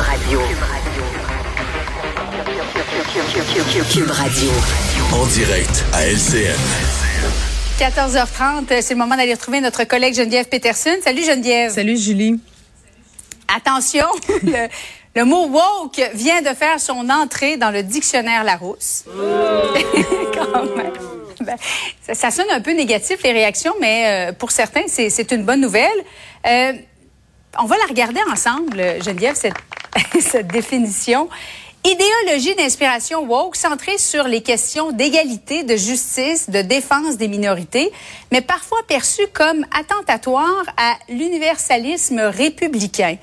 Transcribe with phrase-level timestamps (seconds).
[0.00, 0.40] Radio.
[3.92, 4.50] Cube Radio.
[5.12, 6.56] En direct à LCN.
[7.78, 10.96] 14h30, c'est le moment d'aller retrouver notre collègue Geneviève Peterson.
[11.04, 11.72] Salut Geneviève.
[11.72, 12.40] Salut Julie.
[13.54, 14.06] Attention,
[14.42, 14.68] le,
[15.16, 19.04] le mot woke vient de faire son entrée dans le dictionnaire Larousse.
[20.34, 20.92] Quand même.
[21.40, 21.56] Ben,
[22.06, 25.44] ça, ça sonne un peu négatif les réactions, mais euh, pour certains, c'est c'est une
[25.44, 25.90] bonne nouvelle.
[26.46, 26.72] Euh,
[27.58, 29.54] on va la regarder ensemble, Geneviève, cette,
[30.20, 31.28] cette définition.
[31.82, 37.90] Idéologie d'inspiration woke centrée sur les questions d'égalité, de justice, de défense des minorités,
[38.30, 43.16] mais parfois perçue comme attentatoire à l'universalisme républicain.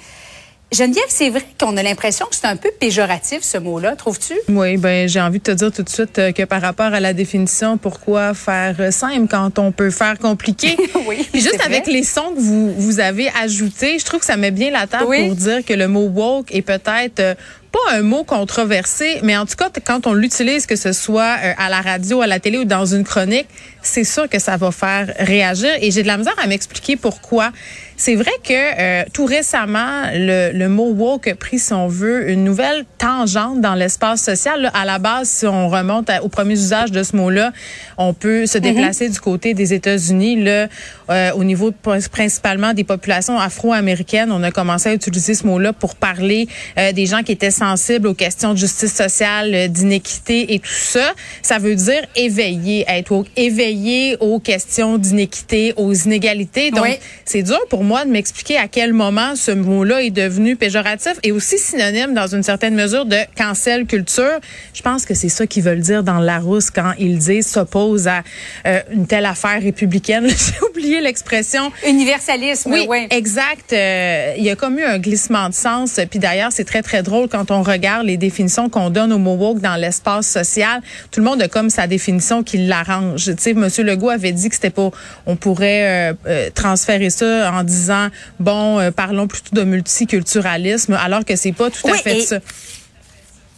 [0.69, 4.33] Geneviève, c'est vrai qu'on a l'impression que c'est un peu péjoratif ce mot-là, trouves-tu?
[4.49, 6.99] Oui, ben j'ai envie de te dire tout de suite euh, que par rapport à
[6.99, 10.75] la définition, pourquoi faire euh, simple quand on peut faire compliqué?
[11.07, 11.25] oui.
[11.31, 11.93] Puis juste avec vrai.
[11.93, 15.05] les sons que vous, vous avez ajoutés, je trouve que ça met bien la table
[15.07, 15.27] Oui.
[15.27, 17.35] pour dire que le mot woke est peut-être euh,
[17.71, 21.53] pas un mot controversé, mais en tout cas, quand on l'utilise, que ce soit euh,
[21.57, 23.47] à la radio, à la télé ou dans une chronique,
[23.81, 25.71] c'est sûr que ça va faire réagir.
[25.81, 27.51] Et j'ai de la misère à m'expliquer pourquoi.
[27.99, 32.29] C'est vrai que euh, tout récemment, le, le mot woke a pris, si on veut,
[32.29, 34.61] une nouvelle tangente dans l'espace social.
[34.61, 37.51] Là, à la base, si on remonte à- au premier usage de ce mot-là,
[37.97, 40.35] on peut se déplacer du côté des États-Unis.
[40.43, 40.67] Là,
[41.09, 41.75] euh, au niveau de-
[42.11, 47.07] principalement des populations afro-américaines, on a commencé à utiliser ce mot-là pour parler euh, des
[47.07, 51.13] gens qui étaient sensibles aux questions de justice sociale, euh, d'inéquité et tout ça.
[51.41, 56.69] Ça veut dire éveillé, être woke, éveillé aux questions d'inéquité, aux inégalités.
[56.69, 56.97] Donc, Oui.
[57.25, 61.31] c'est dur pour moi de m'expliquer à quel moment ce mot-là est devenu péjoratif et
[61.31, 64.39] aussi synonyme dans une certaine mesure de cancel culture.
[64.73, 68.23] Je pense que c'est ça qu'ils veulent dire dans Larousse quand ils disent s'oppose à
[68.65, 70.27] euh, une telle affaire républicaine.
[70.27, 71.71] J'ai oublié l'expression.
[71.87, 72.85] Universalisme, oui.
[72.89, 73.71] Oui, exact.
[73.71, 75.99] Euh, il y a comme eu un glissement de sens.
[76.09, 79.35] Puis d'ailleurs, c'est très, très drôle quand on regarde les définitions qu'on donne au mot
[79.35, 80.81] woke dans l'espace social.
[81.11, 83.23] Tout le monde a comme sa définition qui l'arrange.
[83.23, 83.69] Tu sais, M.
[83.85, 84.91] Legault avait dit que c'était pas...
[85.25, 88.07] On pourrait euh, transférer ça en disant,
[88.39, 92.25] bon, euh, parlons plutôt de multiculturalisme, alors que c'est pas tout Oui, à fait et-
[92.25, 92.39] ça.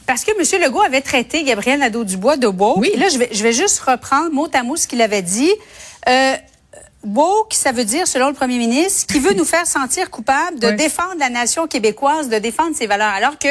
[0.05, 0.61] Parce que M.
[0.63, 2.77] Legault avait traité Gabriel Nadeau-Dubois de woke.
[2.77, 2.89] Oui.
[2.93, 5.51] Et là, je vais, je vais juste reprendre mot à mot ce qu'il avait dit.
[6.07, 6.33] Euh,
[7.03, 10.67] woke, ça veut dire, selon le premier ministre, qui veut nous faire sentir coupables de
[10.69, 10.75] Oui.
[10.75, 13.13] défendre la nation québécoise, de défendre ses valeurs.
[13.13, 13.47] Alors que,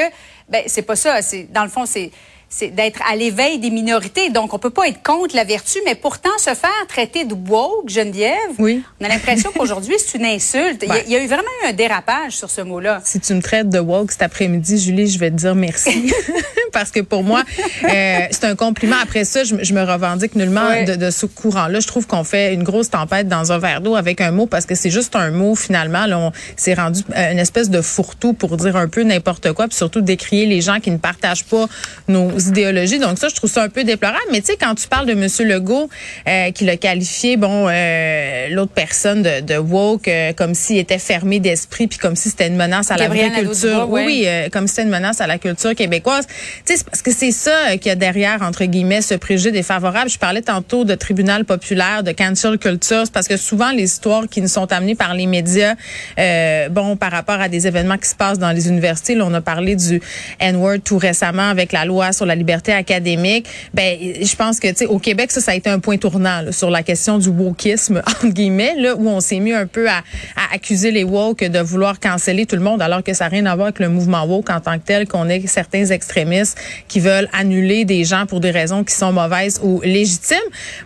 [0.48, 1.22] ben, c'est pas ça.
[1.22, 2.10] C'est, dans le fond, c'est,
[2.50, 4.30] c'est d'être à l'éveil des minorités.
[4.30, 7.88] Donc, on peut pas être contre la vertu, mais pourtant se faire traiter de woke,
[7.88, 8.36] Geneviève.
[8.58, 8.82] Oui.
[9.00, 10.82] On a l'impression qu'aujourd'hui, c'est une insulte.
[10.82, 13.00] Il y a- il y, a eu vraiment eu un dérapage sur ce mot-là.
[13.04, 16.12] Si tu me traites de woke cet après-midi, Julie, je vais te dire merci.
[16.78, 17.42] Parce que pour moi,
[17.84, 18.96] euh, c'est un compliment.
[19.02, 20.84] Après ça, je, me- je me revendique nullement Ouais.
[20.84, 21.80] de, de ce courant-là.
[21.80, 24.66] Je trouve qu'on fait une grosse tempête dans un verre d'eau avec un mot parce
[24.66, 26.06] que c'est juste un mot finalement.
[26.06, 29.66] Là, on s'est rendu euh, une espèce de fourre-tout pour dire un peu n'importe quoi,
[29.68, 31.66] puis surtout décrier les gens qui ne partagent pas
[32.08, 32.98] nos idéologies.
[32.98, 34.22] Donc ça, je trouve ça un peu déplorable.
[34.30, 35.26] Mais tu sais, quand tu parles de M.
[35.48, 35.88] Legault,
[36.28, 41.40] euh, qui l'a qualifié, bon, euh, l'autre personne de, de woke, comme s'il était fermé
[41.40, 43.86] d'esprit, puis comme si c'était une menace à Gabriel la vraie culture.
[43.90, 44.06] Oui, ouais.
[44.44, 46.26] oui, comme si c'était une menace à la culture québécoise.
[46.68, 50.10] Sais, parce que c'est ça qu'il y a derrière, entre guillemets, ce préjugé défavorable.
[50.10, 53.04] Je parlais tantôt de tribunal populaire, de cancel culture.
[53.10, 55.76] Parce que souvent, les histoires qui nous sont amenées par les médias,
[56.18, 59.32] euh, bon, par rapport à des événements qui se passent dans les universités, là, on
[59.32, 60.02] a parlé du
[60.40, 63.46] N-word tout récemment avec la loi sur la liberté académique.
[63.72, 66.42] Ben, je pense que, tu sais, au Québec, ça, ça a été un point tournant
[66.42, 69.88] là, sur la question du wokisme, entre guillemets, là, où on s'est mis un peu
[69.88, 70.02] à,
[70.36, 73.46] à accuser les woke de vouloir canceller tout le monde, alors que ça n'a rien
[73.46, 76.57] à voir avec le mouvement woke en tant que tel, qu'on ait certains extrémistes
[76.88, 80.38] qui veulent annuler des gens pour des raisons qui sont mauvaises ou légitimes.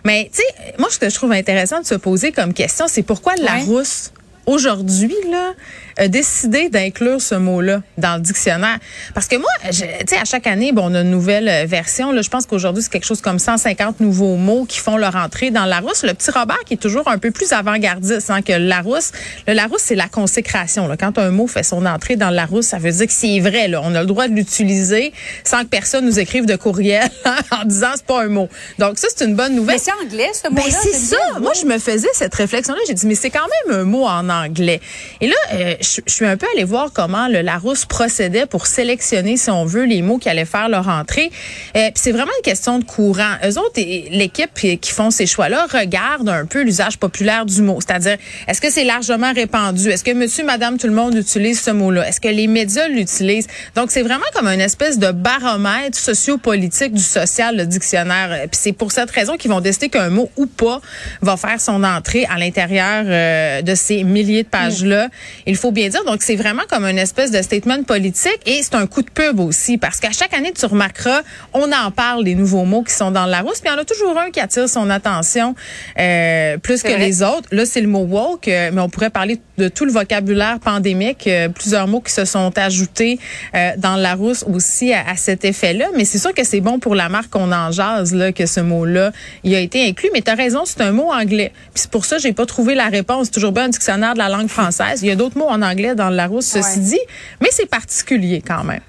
[0.03, 3.03] Mais, tu sais, moi, ce que je trouve intéressant de se poser comme question, c'est
[3.03, 4.11] pourquoi la rousse
[4.45, 5.53] aujourd'hui là
[5.97, 8.77] a décidé d'inclure ce mot-là dans le dictionnaire
[9.13, 12.11] parce que moi tu sais à chaque année bon on a une nouvelle euh, version
[12.11, 15.51] là je pense qu'aujourd'hui c'est quelque chose comme 150 nouveaux mots qui font leur entrée
[15.51, 18.53] dans le Larousse le petit Robert qui est toujours un peu plus avant-gardiste hein, que
[18.53, 19.11] le Larousse
[19.47, 22.67] le Larousse c'est la consécration là quand un mot fait son entrée dans le Larousse
[22.67, 25.13] ça veut dire que c'est vrai là on a le droit de l'utiliser
[25.43, 27.09] sans que personne nous écrive de courriel
[27.51, 28.49] en disant c'est pas un mot
[28.79, 30.63] donc ça c'est une bonne nouvelle Mais c'est anglais, ce mot-là.
[30.63, 31.39] ben c'est ça.
[31.39, 32.79] Moi, je me faisais cette réflexion-là.
[32.87, 34.79] J'ai dit, mais c'est quand même un mot en anglais.
[35.21, 38.67] Et là, euh, je, je suis un peu allée voir comment le Larousse procédait pour
[38.67, 41.31] sélectionner, si on veut, les mots qui allaient faire leur entrée.
[41.75, 43.35] Euh, c'est vraiment une question de courant.
[43.45, 47.79] Eux autres, l'équipe qui font ces choix-là regardent un peu l'usage populaire du mot.
[47.81, 49.89] C'est-à-dire, est-ce que c'est largement répandu?
[49.89, 52.07] Est-ce que monsieur, madame, tout le monde utilise ce mot-là?
[52.07, 53.47] Est-ce que les médias l'utilisent?
[53.75, 58.29] Donc, c'est vraiment comme une espèce de baromètre sociopolitique du social, le dictionnaire.
[58.31, 60.79] Euh, Puis c'est pour cette raison qu'ils vont décider qu'un mot ou pas
[61.21, 65.09] va faire son entrée à l'intérieur euh, de ces milliers de pages-là.
[65.45, 66.03] Il faut bien dire.
[66.05, 69.39] Donc, c'est vraiment comme une espèce de statement politique et c'est un coup de pub
[69.39, 71.21] aussi parce qu'à chaque année, tu remarqueras,
[71.53, 73.81] on en parle des nouveaux mots qui sont dans le Larousse, puis il y en
[73.81, 75.55] a toujours un qui attire son attention
[75.99, 77.47] euh, plus que les autres.
[77.51, 81.27] Là, c'est le mot woke, euh, mais on pourrait parler de tout le vocabulaire pandémique,
[81.27, 83.19] euh, plusieurs mots qui se sont ajoutés
[83.55, 85.87] euh, dans le Larousse aussi à, à cet effet-là.
[85.95, 88.59] Mais c'est sûr que c'est bon pour la marque qu'on en jase, là, que ce
[88.59, 89.11] mot-là,
[89.43, 90.09] il a été inclus.
[90.13, 91.51] Mais tu as raison, c'est un mot anglais.
[91.73, 93.31] Puis c'est pour ça j'ai pas trouvé la réponse.
[93.31, 95.01] Toujours bien un dictionnaire de la langue française.
[95.01, 96.85] Il y a d'autres mots en anglais dans le Larousse, ceci Ouais.
[96.85, 96.99] dit,
[97.41, 98.81] mais c'est particulier quand même.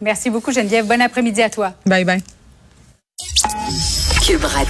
[0.00, 0.86] Merci beaucoup, Geneviève.
[0.86, 1.74] Bon après-midi à toi.
[1.86, 2.22] Bye bye.
[4.26, 4.58] Cube Radio.